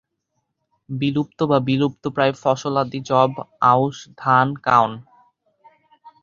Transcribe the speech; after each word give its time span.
বিলুপ্ত 0.89 1.39
বা 1.43 1.57
বিলুপ্তপ্রায় 1.59 2.33
ফসলাদি 2.33 2.99
যব, 3.01 3.31
আউশ 3.71 3.97
ধান, 4.17 4.47
কাউন। 4.61 4.91